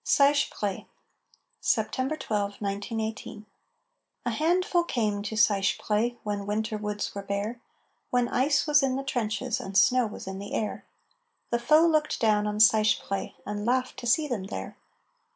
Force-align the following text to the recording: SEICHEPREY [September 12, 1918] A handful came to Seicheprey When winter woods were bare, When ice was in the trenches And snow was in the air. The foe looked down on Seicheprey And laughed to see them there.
SEICHEPREY 0.03 0.87
[September 1.59 2.17
12, 2.17 2.59
1918] 2.59 3.45
A 4.25 4.29
handful 4.31 4.83
came 4.83 5.21
to 5.21 5.35
Seicheprey 5.35 6.17
When 6.23 6.47
winter 6.47 6.75
woods 6.75 7.13
were 7.13 7.21
bare, 7.21 7.61
When 8.09 8.27
ice 8.29 8.65
was 8.65 8.81
in 8.81 8.95
the 8.95 9.03
trenches 9.03 9.59
And 9.61 9.77
snow 9.77 10.07
was 10.07 10.25
in 10.25 10.39
the 10.39 10.55
air. 10.55 10.85
The 11.51 11.59
foe 11.59 11.85
looked 11.85 12.19
down 12.19 12.47
on 12.47 12.59
Seicheprey 12.59 13.35
And 13.45 13.63
laughed 13.63 13.97
to 13.99 14.07
see 14.07 14.27
them 14.27 14.45
there. 14.45 14.75